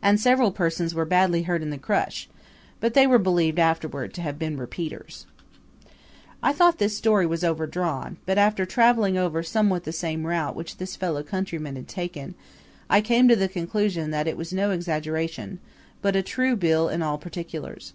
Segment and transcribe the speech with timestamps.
[0.00, 2.30] And several persons were badly hurt in the crush;
[2.80, 5.26] but they were believed afterward to have been repeaters.
[6.42, 10.78] I thought this story was overdrawn, but, after traveling over somewhat the same route which
[10.78, 12.34] this fellow countryman had taken,
[12.88, 15.58] I came to the conclusion that it was no exaggeration,
[16.00, 17.92] but a true bill in all particulars.